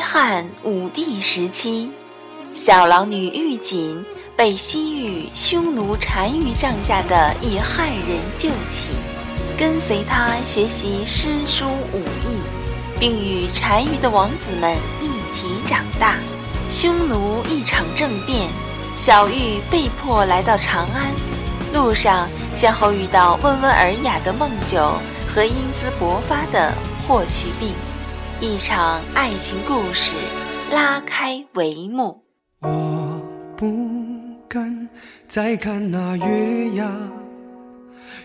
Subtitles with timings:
[0.00, 1.90] 汉武帝时期，
[2.54, 4.04] 小狼女玉锦
[4.36, 8.88] 被西域匈奴单于帐下的一汉人救起，
[9.58, 12.40] 跟随他学习诗书武艺，
[12.98, 16.16] 并与单于的王子们一起长大。
[16.68, 18.48] 匈奴一场政变，
[18.96, 21.12] 小玉被迫来到长安，
[21.74, 24.94] 路上先后遇到温文尔雅的孟九
[25.28, 26.72] 和英姿勃发的
[27.06, 27.74] 霍去病。
[28.42, 30.14] 一场爱情故事
[30.72, 32.22] 拉开帷幕。
[32.62, 33.20] 我
[33.54, 33.66] 不
[34.48, 34.88] 敢
[35.28, 36.90] 再看那月牙，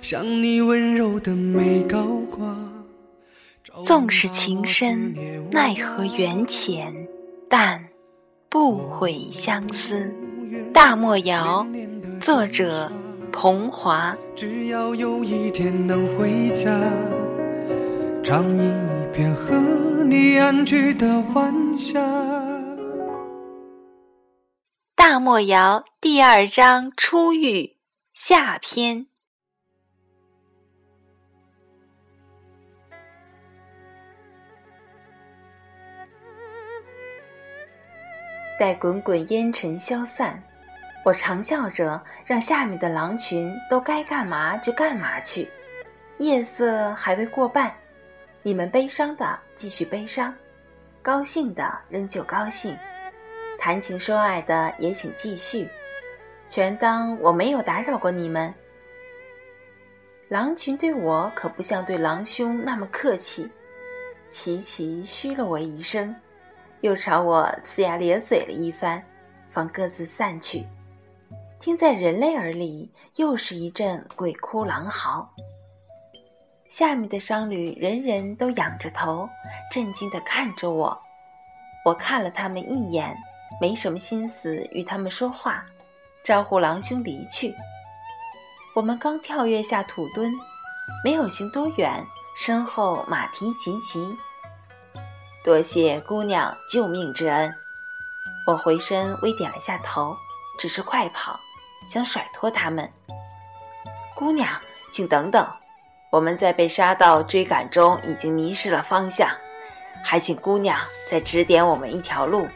[0.01, 2.55] 像你温柔的眉高挂。
[3.83, 5.13] 纵使情深，
[5.51, 6.95] 奈何缘浅，
[7.49, 7.83] 但
[8.47, 10.09] 不悔相思。
[10.73, 11.67] 大漠谣，
[12.21, 12.89] 作者
[13.33, 14.15] 桐华。
[14.33, 16.71] 只要有一天能回家，
[18.23, 18.71] 唱一
[19.13, 19.93] 遍和。
[20.07, 21.99] 你安居的晚霞。
[24.93, 27.77] 大漠谣第二章初遇
[28.13, 29.07] 下篇。
[38.59, 40.41] 待滚滚烟尘消散，
[41.03, 45.49] 我长笑着，让下面的狼群都该干嘛就干嘛去。
[46.19, 47.75] 夜色还未过半。
[48.45, 50.31] 你们悲伤的继续悲伤，
[51.01, 52.77] 高兴的仍旧高兴，
[53.57, 55.67] 谈情说爱的也请继续，
[56.47, 58.53] 全当我没有打扰过你们。
[60.27, 63.49] 狼群对我可不像对狼兄那么客气，
[64.29, 66.15] 齐齐嘘了我一声，
[66.81, 69.03] 又朝我呲牙咧嘴了一番，
[69.49, 70.63] 方各自散去。
[71.59, 75.27] 听在人类耳里，又是一阵鬼哭狼嚎。
[76.77, 79.29] 下面的商旅人人都仰着头，
[79.71, 81.01] 震惊地看着我。
[81.85, 83.15] 我看了他们一眼，
[83.61, 85.63] 没什么心思与他们说话，
[86.21, 87.55] 招呼狼兄离去。
[88.75, 90.33] 我们刚跳跃下土墩，
[91.01, 92.03] 没有行多远，
[92.37, 94.13] 身后马蹄急急。
[95.45, 97.55] 多谢姑娘救命之恩。
[98.45, 100.13] 我回身微点了下头，
[100.59, 101.39] 只是快跑，
[101.89, 102.91] 想甩脱他们。
[104.13, 104.59] 姑娘，
[104.91, 105.47] 请等等。
[106.15, 109.29] 我们在被杀到追赶中已经迷失了方向，
[110.01, 112.47] 还请姑娘再指点我们一条路。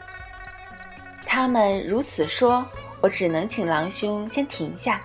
[1.26, 2.64] 他们如此说，
[3.02, 5.02] 我只能请郎兄先停下。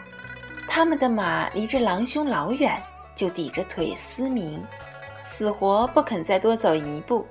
[0.70, 2.82] 他们的马离着郎兄老远，
[3.14, 4.64] 就抵着腿嘶鸣，
[5.26, 7.28] 死活不肯再多走一步。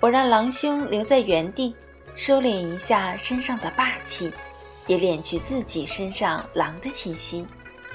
[0.00, 1.74] 我让郎兄留在原地，
[2.14, 4.30] 收敛一下身上的霸气，
[4.88, 7.46] 也敛去自己身上狼的气息，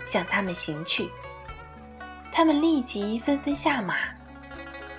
[0.08, 1.08] 向他们行去。
[2.32, 3.96] 他们立即纷纷下马，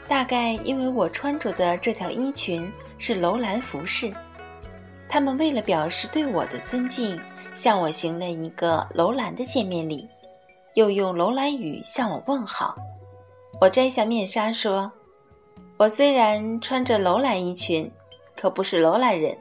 [0.07, 4.13] 大概因为我穿着的这条衣裙是楼兰服饰，
[5.09, 7.19] 他们为了表示对我的尊敬，
[7.55, 10.07] 向我行了一个楼兰的见面礼，
[10.75, 12.77] 又用楼兰语向我问好。
[13.61, 14.91] 我摘下面纱说
[15.79, 17.91] ：“我虽然穿着楼兰衣裙，
[18.37, 19.37] 可不是楼兰人，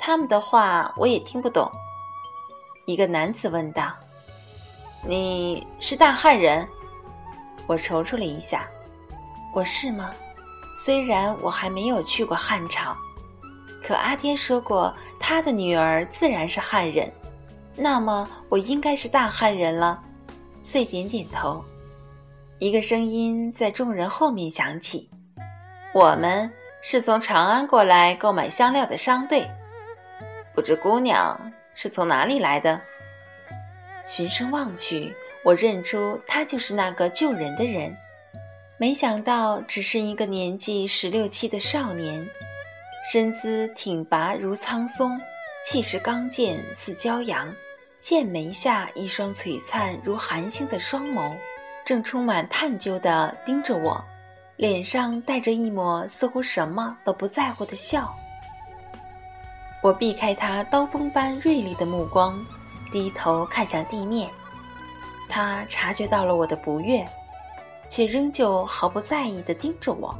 [0.00, 1.70] 他们的话我也听不懂。”
[2.86, 3.92] 一个男子问道
[5.06, 6.66] ：“你是大汉人？”
[7.68, 8.66] 我踌躇了一下，
[9.54, 10.10] 我是吗？
[10.74, 12.96] 虽然我还没有去过汉朝，
[13.84, 17.12] 可阿爹说过他的女儿自然是汉人，
[17.76, 20.02] 那么我应该是大汉人了。
[20.62, 21.62] 遂点点头。
[22.58, 25.08] 一个声音在众人后面响起
[25.92, 26.50] ：“我们
[26.80, 29.46] 是从长安过来购买香料的商队，
[30.54, 31.38] 不知姑娘
[31.74, 32.80] 是从哪里来的？”
[34.06, 35.14] 循声望去。
[35.48, 37.96] 我认出他就是那个救人的人，
[38.76, 42.22] 没想到只是一个年纪十六七的少年，
[43.10, 45.18] 身姿挺拔如苍松，
[45.64, 47.50] 气势刚健似骄阳，
[48.02, 51.34] 剑眉下一双璀璨如寒星的双眸，
[51.82, 54.04] 正充满探究地盯着我，
[54.56, 58.14] 脸上带着一抹似乎什么都不在乎的笑。
[59.82, 62.38] 我避开他刀锋般锐利的目光，
[62.92, 64.28] 低头看向地面。
[65.28, 67.06] 他察觉到了我的不悦，
[67.88, 70.14] 却仍旧毫不在意地盯着我。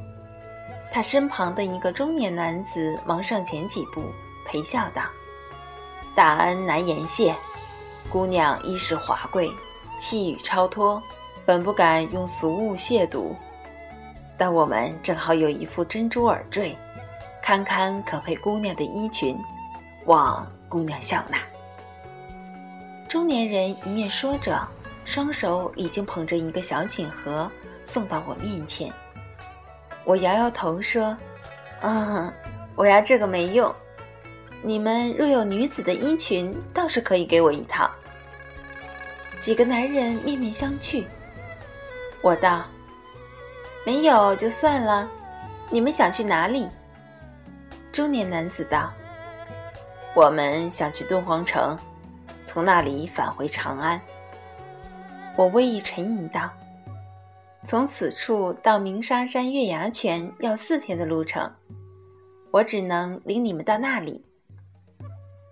[0.92, 4.02] 他身旁的一个中年男子忙上前几步，
[4.46, 5.02] 陪笑道
[6.16, 7.34] ：“大恩难言谢，
[8.10, 9.50] 姑娘衣饰华贵，
[9.98, 11.02] 气宇超脱，
[11.44, 13.34] 本不敢用俗物亵渎。
[14.38, 16.76] 但我们正好有一副珍珠耳坠，
[17.42, 19.36] 堪堪可配姑娘的衣裙，
[20.06, 21.38] 望姑娘笑纳。”
[23.08, 24.66] 中年人一面说着，
[25.08, 27.50] 双手已经捧着一个小锦盒
[27.82, 28.92] 送到我面前。
[30.04, 31.16] 我摇摇头说
[31.80, 32.30] ：“啊，
[32.76, 33.74] 我要这个没用。
[34.62, 37.90] 你们若有女子的衣裙，倒是可以给我一套。”
[39.40, 41.02] 几个男人面面相觑。
[42.20, 42.64] 我道
[43.86, 45.08] ：“没有就算了。
[45.70, 46.68] 你们想去哪里？”
[47.94, 48.92] 中年男子道
[50.14, 51.74] ：“我们想去敦煌城，
[52.44, 53.98] 从那里返回长安。”
[55.38, 56.50] 我微一沉吟道。
[57.64, 61.48] 从此处到鸣沙山月牙泉要四天的路程，
[62.50, 64.20] 我只能领你们到那里。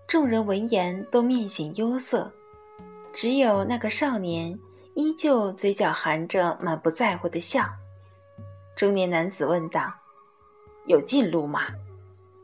[0.09, 2.29] 众人闻言都面显忧色，
[3.13, 4.59] 只有那个少年
[4.95, 7.65] 依旧嘴角含着满不在乎的笑。
[8.75, 9.95] 中年男子问道
[10.87, 11.61] ：“有近路吗？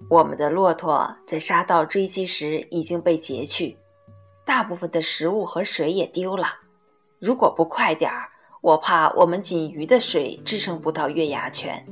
[0.09, 3.77] 我们的骆驼在沙道追击时已经被劫去，
[4.45, 6.47] 大部分的食物和水也丢了。
[7.23, 8.29] 如果不快点儿。”
[8.63, 11.85] 我怕我们仅余的水支撑不到月牙泉。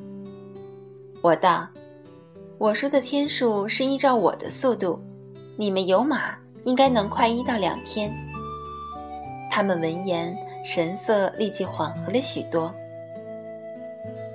[1.20, 1.66] 我道
[2.58, 4.96] ：“我说的天数是依照我的速度，
[5.56, 8.08] 你们有马，应该能快一到两天。”
[9.50, 10.32] 他们闻言，
[10.64, 12.72] 神色立即缓和了许多。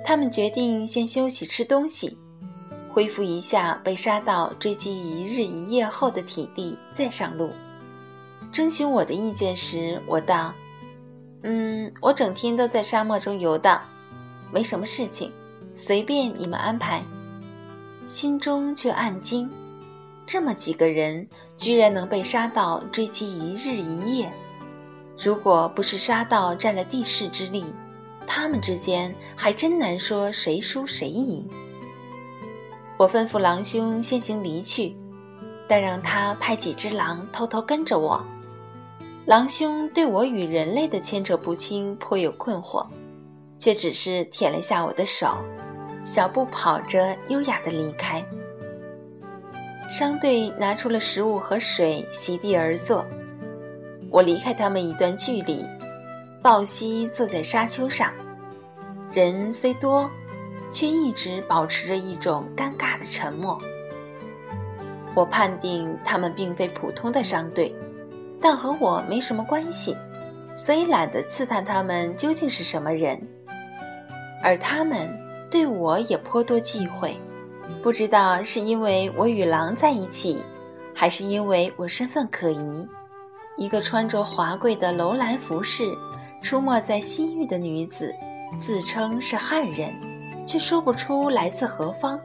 [0.04, 2.18] 他们决定先休息吃东西，
[2.92, 7.50] 恢复一下被沙盗追击一日一夜后的体力，再上路。
[8.52, 10.52] 征询我的意见时，我道。
[11.48, 13.80] 嗯，我整天都在沙漠中游荡，
[14.50, 15.30] 没什么事情，
[15.76, 17.04] 随便你们安排。
[18.04, 19.48] 心中却暗惊：
[20.26, 21.24] 这么几个人，
[21.56, 24.28] 居然能被沙盗追击一日一夜。
[25.16, 27.64] 如果不是沙盗占了地势之力，
[28.26, 31.48] 他们之间还真难说谁输谁赢。
[32.98, 34.96] 我吩咐狼兄先行离去，
[35.68, 38.20] 但让他派几只狼偷偷跟着我。
[39.26, 42.86] 狼兄对我与人类的牵扯不清颇有困惑，
[43.58, 45.36] 却只是舔了下我的手，
[46.04, 48.24] 小步跑着优雅地离开。
[49.90, 53.04] 商队拿出了食物和水，席地而坐。
[54.12, 55.66] 我离开他们一段距离，
[56.40, 58.12] 抱膝坐在沙丘上。
[59.10, 60.08] 人虽多，
[60.70, 63.58] 却一直保持着一种尴尬的沉默。
[65.16, 67.74] 我判定他们并非普通的商队。
[68.40, 69.96] 但和我没什么关系，
[70.54, 73.20] 所以懒得刺探他们究竟是什么人。
[74.42, 75.08] 而他们
[75.50, 77.16] 对我也颇多忌讳，
[77.82, 80.42] 不知道是因为我与狼在一起，
[80.94, 82.86] 还是因为我身份可疑。
[83.56, 85.90] 一个穿着华贵的楼兰服饰、
[86.42, 88.14] 出没在西域的女子，
[88.60, 89.94] 自称是汉人，
[90.46, 92.20] 却说不出来自何方。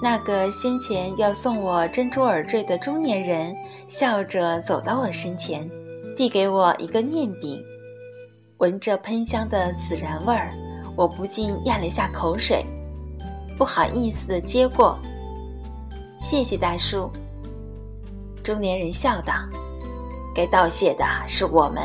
[0.00, 3.54] 那个先前要送我珍珠耳坠的中年人，
[3.88, 5.68] 笑着走到我身前，
[6.16, 7.60] 递给我一个面饼。
[8.58, 10.52] 闻着喷香的孜然味儿，
[10.96, 12.64] 我不禁咽了下口水，
[13.56, 14.96] 不好意思的接过。
[16.20, 17.10] 谢谢大叔。
[18.44, 19.34] 中年人笑道
[20.34, 21.82] ：“该道谢的是我们，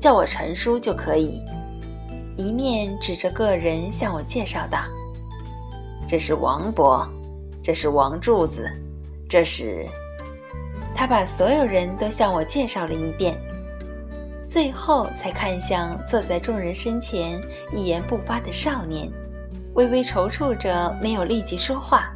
[0.00, 1.40] 叫我陈叔就可以。”
[2.36, 4.80] 一面指着个人向我介绍道
[6.08, 7.08] ：“这是王伯。”
[7.66, 8.70] 这是王柱子，
[9.28, 9.84] 这是
[10.94, 13.36] 他把所有人都向我介绍了一遍，
[14.46, 17.42] 最后才看向坐在众人身前
[17.72, 19.10] 一言不发的少年，
[19.74, 22.14] 微微踌躇着没有立即说话。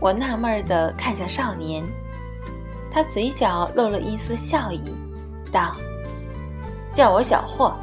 [0.00, 1.82] 我纳闷的看向少年，
[2.88, 4.94] 他嘴角露了一丝笑意，
[5.50, 5.74] 道
[6.94, 7.74] ：“叫我小霍。”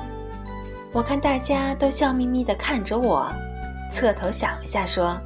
[0.95, 3.29] 我看大家都笑眯眯的看着我，
[3.91, 5.19] 侧头想了下，说。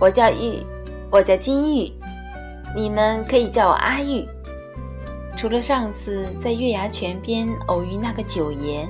[0.00, 0.64] 我叫玉，
[1.10, 1.92] 我叫金玉，
[2.74, 4.26] 你们可以叫我阿玉。
[5.36, 8.88] 除了上次在月牙泉边偶遇那个九爷，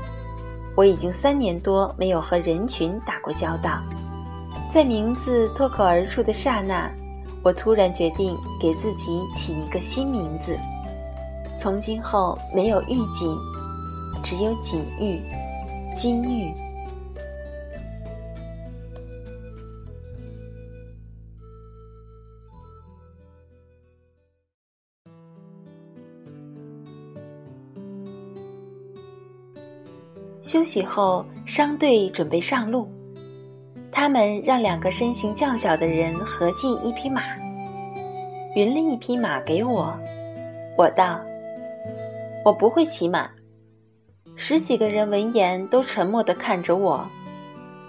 [0.76, 3.82] 我已经三年多没有和人群打过交道。
[4.70, 6.88] 在名字脱口而出的刹那，
[7.42, 10.56] 我突然决定给自己起一个新名字。
[11.56, 13.36] 从今后没有玉锦，
[14.22, 15.20] 只有锦玉，
[15.96, 16.54] 金玉。
[30.50, 32.90] 休息后，商队准备上路。
[33.92, 37.22] 他们让两个身形较小的人合进一匹马，
[38.56, 39.96] 匀了一匹马给我。
[40.76, 41.20] 我道
[42.44, 43.30] ：“我不会骑马。”
[44.34, 47.06] 十几个人闻言都沉默地看着我。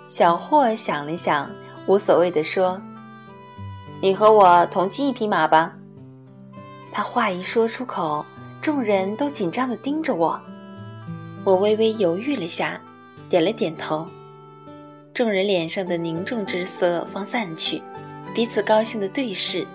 [0.07, 1.49] 小霍想了想，
[1.87, 2.79] 无所谓地说
[4.03, 5.73] ：“你和我同骑一匹马吧。”
[6.93, 8.23] 他话一说出口，
[8.61, 10.39] 众人都紧张地盯着我。
[11.43, 12.79] 我微微犹豫了下，
[13.29, 14.05] 点了点头。
[15.13, 17.81] 众人脸上的凝重之色方散去，
[18.33, 19.65] 彼此高兴的对视，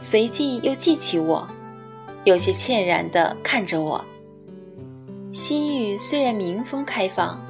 [0.00, 1.46] 随即又记起我，
[2.24, 4.02] 有些歉然地看着我。
[5.32, 7.40] 西域虽然民风开放，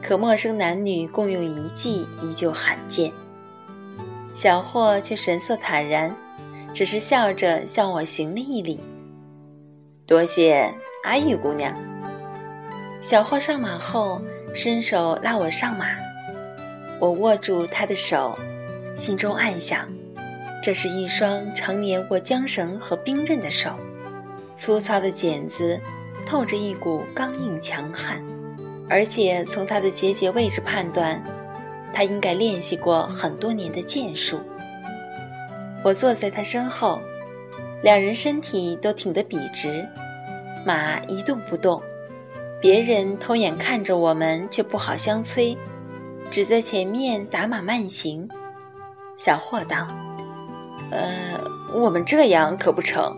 [0.00, 3.12] 可陌生男女共用一骑依旧罕见。
[4.32, 6.14] 小霍却神色坦然，
[6.72, 8.80] 只是笑着向我行了一礼，
[10.06, 10.72] 多谢
[11.04, 11.74] 阿玉姑娘。
[13.02, 14.22] 小霍上马后，
[14.54, 15.86] 伸手拉我上马，
[17.00, 18.38] 我握住他的手，
[18.94, 19.88] 心中暗想：
[20.62, 23.74] 这是一双常年握缰绳和兵刃的手，
[24.54, 25.80] 粗糙的茧子
[26.24, 28.22] 透着一股刚硬强悍，
[28.88, 31.20] 而且从他的结节位置判断，
[31.92, 34.38] 他应该练习过很多年的剑术。
[35.82, 37.02] 我坐在他身后，
[37.82, 39.84] 两人身体都挺得笔直，
[40.64, 41.82] 马一动不动。
[42.62, 45.58] 别人偷眼看着我们，却不好相催，
[46.30, 48.28] 只在前面打马慢行。
[49.16, 49.88] 小霍道
[50.92, 51.42] ：“呃，
[51.74, 53.12] 我们这样可不成，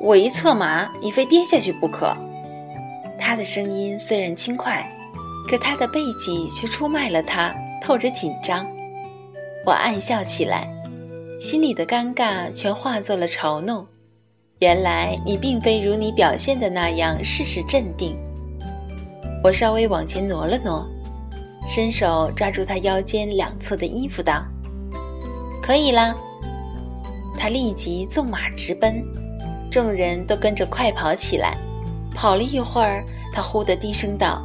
[0.00, 2.12] 我一策马，你非跌下去不可。”
[3.16, 4.84] 他的声音虽然轻快，
[5.48, 8.66] 可他的背脊却出卖了他，透着紧张。
[9.64, 10.68] 我暗笑起来，
[11.40, 13.86] 心里的尴尬全化作了嘲弄。
[14.58, 18.16] 原来你并非如你表现的那样事事镇定。
[19.42, 20.86] 我稍微往前挪了挪，
[21.68, 24.44] 伸手抓住他腰间两侧的衣服，道
[25.62, 26.14] ：“可以啦。”
[27.38, 29.00] 他立即纵马直奔，
[29.70, 31.56] 众人都跟着快跑起来。
[32.14, 34.42] 跑了一会儿，他忽地低声道：“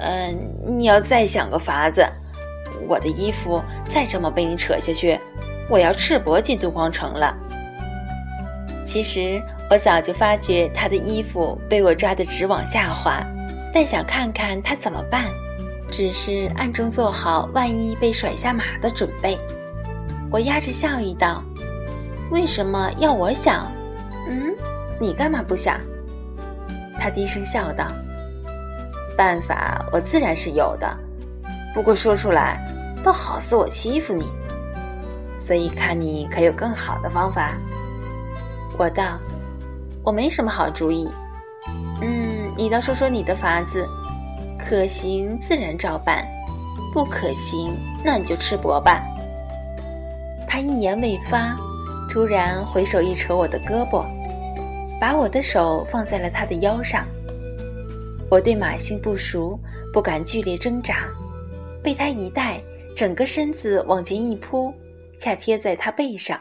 [0.00, 2.02] 嗯，你要再想个法子，
[2.88, 5.20] 我的衣服再这么被你扯下去，
[5.68, 7.36] 我要赤膊进东皇城了。”
[8.86, 13.22] 其实我早就发觉他的衣服被我抓得直往下滑。
[13.74, 15.24] 但想看看他怎么办，
[15.90, 19.38] 只是暗中做好万一被甩下马的准备。
[20.30, 21.42] 我压着笑意道
[22.30, 23.70] ：“为什么要我想？
[24.28, 24.54] 嗯，
[25.00, 25.80] 你干嘛不想？”
[26.98, 27.86] 他低声笑道
[29.16, 30.96] ：“办法我自然是有的，
[31.74, 32.64] 不过说出来，
[33.02, 34.24] 倒好似我欺负你。
[35.36, 37.54] 所以看你可有更好的方法。”
[38.78, 39.18] 我道
[40.04, 41.10] ：“我没什么好主意。”
[42.56, 43.88] 你倒说说你的法子，
[44.58, 46.26] 可行自然照办，
[46.92, 49.02] 不可行那你就吃薄吧。
[50.46, 51.56] 他一言未发，
[52.10, 54.04] 突然回手一扯我的胳膊，
[55.00, 57.06] 把我的手放在了他的腰上。
[58.30, 59.58] 我对马性不熟，
[59.92, 61.08] 不敢剧烈挣扎，
[61.82, 62.62] 被他一带，
[62.94, 64.72] 整个身子往前一扑，
[65.18, 66.38] 恰贴在他背上。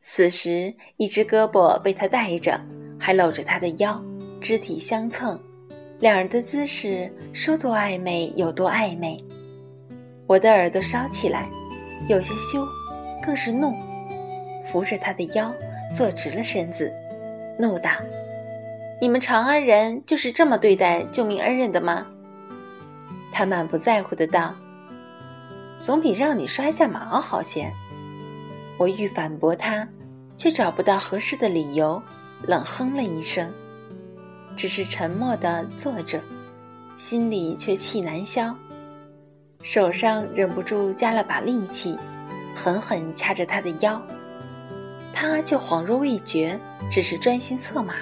[0.00, 2.58] 此时一只胳膊被他带着，
[2.98, 4.02] 还搂着他的腰。
[4.40, 5.38] 肢体相蹭，
[5.98, 9.22] 两人的姿势说多暧昧有多暧昧。
[10.26, 11.48] 我的耳朵烧起来，
[12.08, 12.66] 有些羞，
[13.22, 13.74] 更是怒，
[14.66, 15.52] 扶着他的腰，
[15.92, 16.92] 坐直了身子，
[17.58, 17.90] 怒道
[19.00, 22.06] ：“你们长安人就是这么对待救命恩人的吗？”
[23.32, 24.54] 他满不在乎的道
[25.78, 27.70] ：“总比让你摔下马好些。”
[28.78, 29.88] 我欲反驳他，
[30.36, 32.00] 却找不到合适的理由，
[32.46, 33.52] 冷哼了一声。
[34.58, 36.20] 只是沉默地坐着，
[36.96, 38.52] 心里却气难消，
[39.62, 41.96] 手上忍不住加了把力气，
[42.56, 44.02] 狠狠掐着他的腰，
[45.12, 46.58] 他却恍若未觉，
[46.90, 47.94] 只是专心策马。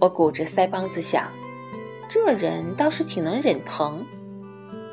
[0.00, 1.28] 我鼓着腮帮子想，
[2.08, 4.02] 这人倒是挺能忍疼。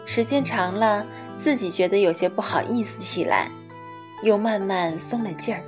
[0.06, 1.06] 时间长了，
[1.38, 3.50] 自己觉得有些不好意思起来，
[4.22, 5.64] 又慢慢松了劲儿。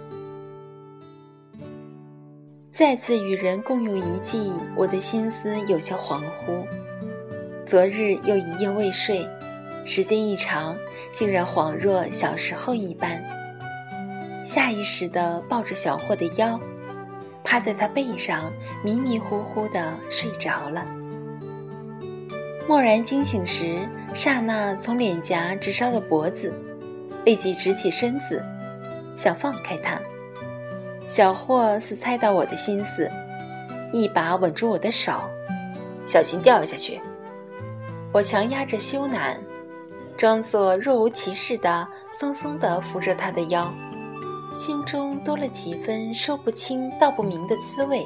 [2.79, 6.65] 再次与人共用一计，我的心思有些恍惚。
[7.65, 9.27] 昨日又一夜未睡，
[9.83, 10.77] 时间一长，
[11.11, 13.21] 竟然恍若小时候一般。
[14.45, 16.57] 下意识地抱着小霍的腰，
[17.43, 18.49] 趴在他背上，
[18.81, 20.87] 迷迷糊糊地睡着了。
[22.69, 23.79] 蓦然惊醒时，
[24.13, 26.53] 刹那从脸颊直烧到脖子，
[27.25, 28.41] 立即直起身子，
[29.17, 29.99] 想放开他。
[31.09, 33.09] 小霍似猜到我的心思，
[33.91, 35.19] 一把稳住我的手，
[36.05, 37.01] 小心掉下去。
[38.13, 39.35] 我强压着羞赧，
[40.15, 43.73] 装作若无其事的松松地扶着他的腰，
[44.53, 48.05] 心中多了几分说不清道不明的滋味。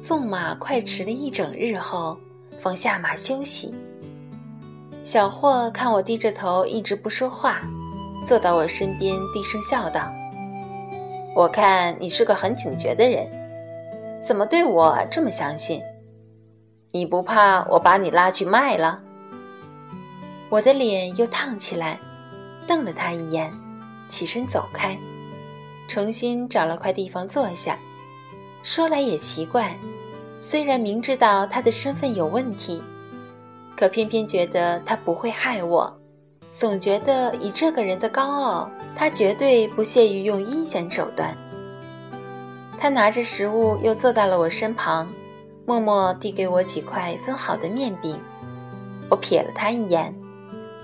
[0.00, 2.18] 纵马快驰了一整日后，
[2.62, 3.74] 方下马休息。
[5.06, 7.60] 小霍看我低着头一直不说话，
[8.24, 10.12] 坐到我身边，低声笑道
[11.32, 13.24] ：“我看你是个很警觉的人，
[14.20, 15.80] 怎么对我这么相信？
[16.90, 19.00] 你不怕我把你拉去卖了？”
[20.50, 22.00] 我的脸又烫起来，
[22.66, 23.48] 瞪了他一眼，
[24.08, 24.98] 起身走开，
[25.86, 27.78] 重新找了块地方坐下。
[28.64, 29.72] 说来也奇怪。
[30.40, 32.82] 虽然明知道他的身份有问题，
[33.76, 35.94] 可偏偏觉得他不会害我，
[36.50, 41.36] 总觉得以这个人的高傲，他绝对不屑于用阴险手段。
[42.78, 45.06] 他拿着食物又坐到了我身旁，
[45.66, 48.18] 默默递给我几块分好的面饼。
[49.08, 50.14] 我瞥了他一眼，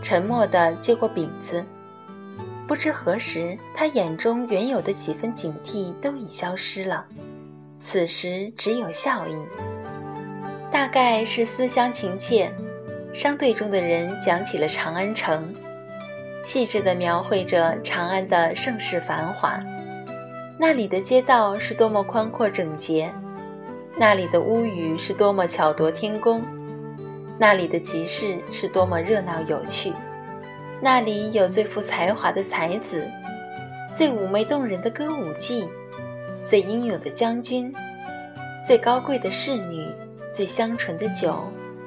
[0.03, 1.65] 沉默地接过饼子。
[2.69, 7.05] 不知何时，他眼中原有的几分警惕都已消失了。
[7.81, 9.37] 此时只有笑意，
[10.71, 12.53] 大概是思乡情切。
[13.15, 15.55] 商队中的人讲起了长安城，
[16.45, 19.61] 细致地描绘着长安的盛世繁华。
[20.59, 23.13] 那里的街道是多么宽阔整洁，
[23.99, 26.43] 那里的屋宇是多么巧夺天工，
[27.39, 29.93] 那里的集市是多么热闹有趣。
[30.81, 33.07] 那里有最富才华的才子，
[33.93, 35.69] 最妩媚动人的歌舞伎。
[36.43, 37.73] 最英勇的将军，
[38.67, 39.87] 最高贵的侍女，
[40.33, 41.41] 最香醇的酒，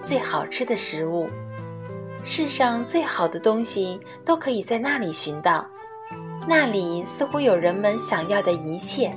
[0.05, 1.27] 最好吃的食物，
[2.23, 5.65] 世上最好的东西都可以在那里寻到。
[6.47, 9.09] 那里似乎有人们想要的一切。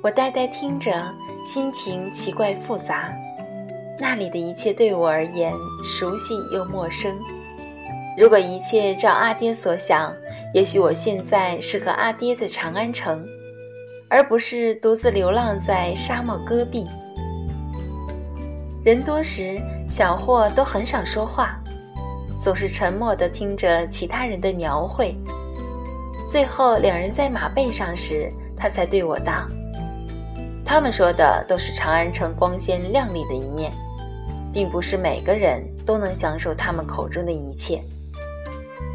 [0.00, 1.04] 我呆呆听着，
[1.44, 3.12] 心情奇怪复杂。
[3.98, 7.18] 那里的一切对我而言熟悉又陌生。
[8.16, 10.14] 如果一切照阿爹所想，
[10.54, 13.26] 也许我现在是和阿爹在长安城。
[14.08, 16.86] 而不是独自流浪在沙漠戈壁。
[18.84, 21.56] 人多时，小霍都很少说话，
[22.40, 25.16] 总是沉默地听着其他人的描绘。
[26.28, 29.46] 最后，两人在马背上时，他才对我道
[30.66, 33.70] ：“他们说的都是长安城光鲜亮丽的一面，
[34.52, 37.80] 并不是每个人都能享受他们口中的一切。”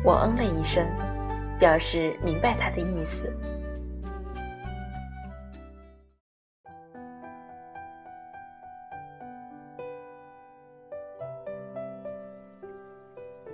[0.04, 0.86] 我嗯了一声，
[1.58, 3.32] 表示明白他的意思。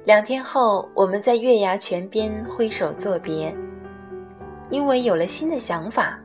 [0.06, 3.56] 两天后，我们在月牙泉边挥手作别。
[4.70, 6.20] 因为有了新的想法，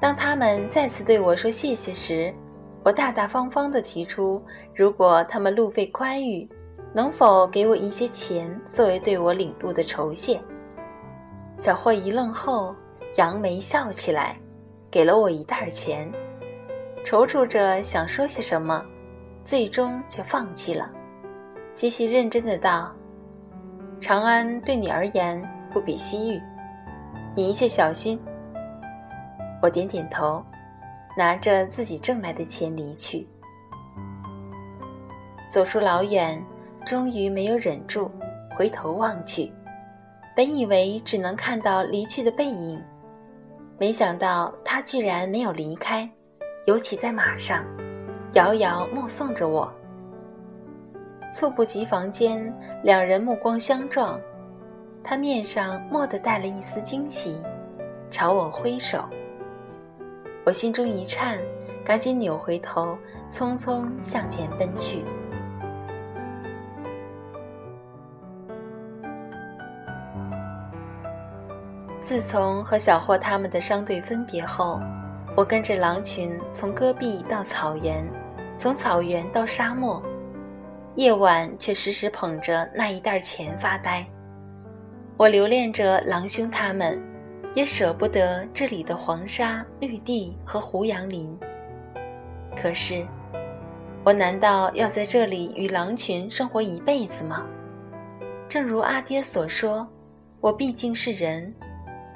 [0.00, 2.32] 当他们再次对我说谢谢时，
[2.82, 4.42] 我大大方方地提出，
[4.74, 6.48] 如果他们路费宽裕，
[6.94, 10.40] 能否给我一些钱作为对我领路的酬谢？
[11.58, 12.74] 小霍一愣后，
[13.16, 14.40] 扬眉笑起来，
[14.90, 16.10] 给了我一袋钱。
[17.04, 18.82] 踌躇着想说些什么，
[19.44, 20.90] 最终却放弃了。
[21.74, 22.92] 极其认真的道
[24.00, 25.40] ：“长安对你而言
[25.72, 26.40] 不比西域，
[27.34, 28.18] 你一切小心。”
[29.60, 30.44] 我点点头，
[31.16, 33.26] 拿着自己挣来的钱离去。
[35.50, 36.40] 走出老远，
[36.86, 38.10] 终于没有忍住，
[38.56, 39.50] 回头望去。
[40.36, 42.80] 本以为只能看到离去的背影，
[43.78, 46.08] 没想到他居然没有离开，
[46.66, 47.64] 尤其在马上，
[48.34, 49.72] 遥遥目送着我。
[51.34, 54.20] 猝不及防间，两人目光相撞，
[55.02, 57.36] 他面上蓦地带了一丝惊喜，
[58.08, 59.02] 朝我挥手。
[60.46, 61.36] 我心中一颤，
[61.84, 62.96] 赶紧扭回头，
[63.32, 65.02] 匆匆向前奔去。
[72.00, 74.78] 自从和小霍他们的商队分别后，
[75.36, 78.06] 我跟着狼群从戈壁到草原，
[78.56, 80.00] 从草原到沙漠。
[80.96, 84.06] 夜晚却时时捧着那一袋钱发呆，
[85.16, 87.02] 我留恋着狼兄他们，
[87.52, 91.36] 也舍不得这里的黄沙、绿地和胡杨林。
[92.56, 93.04] 可是，
[94.04, 97.44] 我难道要在这里与狼群生活一辈子吗？
[98.48, 99.84] 正如阿爹所说，
[100.40, 101.52] 我毕竟是人，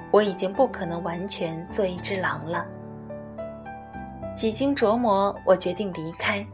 [0.09, 2.65] 我已经不可能完全做一只狼了。
[4.37, 6.47] 几经琢磨，我决定离开。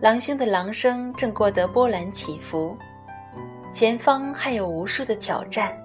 [0.00, 2.76] 狼兄的狼生正过得波澜起伏，
[3.72, 5.76] 前方还有无数的挑战。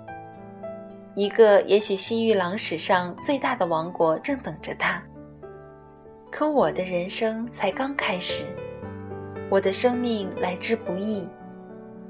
[1.16, 5.02] 一个也许西域狼史上最大的王国正等着他，
[6.30, 8.46] 可我的人生才刚开始。
[9.50, 11.28] 我的生命来之不易，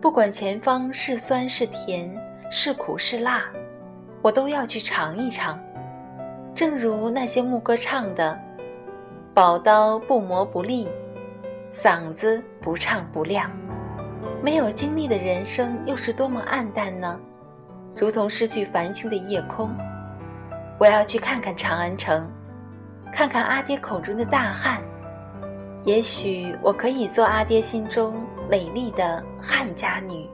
[0.01, 2.13] 不管前方是酸是甜，
[2.51, 3.45] 是苦是辣，
[4.21, 5.57] 我都要去尝一尝。
[6.53, 8.37] 正如那些牧歌唱的
[9.33, 10.87] ：“宝刀不磨不利，
[11.73, 13.51] 嗓子不唱不亮。”
[14.41, 17.19] 没有经历的人生又是多么暗淡呢？
[17.95, 19.75] 如同失去繁星的夜空。
[20.79, 22.29] 我要去看看长安城，
[23.13, 24.81] 看看阿爹口中的大汉。
[25.83, 28.15] 也许我可以做阿爹心中
[28.49, 30.27] 美丽的汉家女。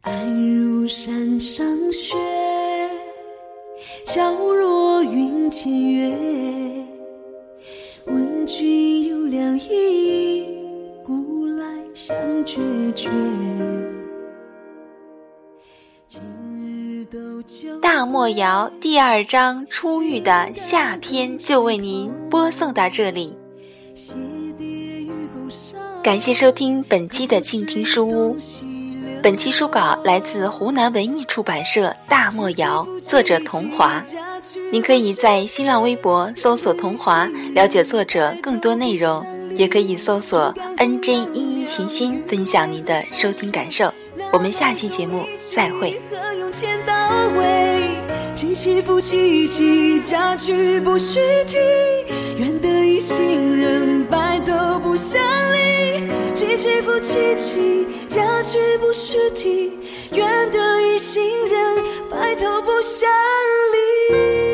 [0.00, 2.16] 爱如山上雪，
[4.14, 6.14] 皎若云间月。
[8.04, 10.46] 问君有了意，
[11.02, 12.60] 故来相决
[12.94, 13.08] 绝。
[16.06, 16.20] 今
[16.60, 23.32] 日斗酒大漠谣第二章初遇的下篇就为您播送到这里，
[26.02, 28.36] 感谢收听本期的静听书屋。
[29.22, 34.02] 本期书稿来自湖南文艺出版社《大漠谣》，作者童华。
[34.72, 39.24] 您可以在新浪微博搜索“童华”了解作者更多内容，
[39.56, 43.92] 也可以搜索 “nj 一一琴心”分享您的收听感受。
[44.32, 46.00] 我们下期节目再会。
[48.34, 51.58] 起起伏起起，家具不许提，
[52.38, 55.22] 愿得一行人，白头不相。
[56.34, 59.70] 凄凄复凄凄嫁娶不须啼
[60.12, 63.10] 愿得一心人白头不相
[63.72, 64.51] 离。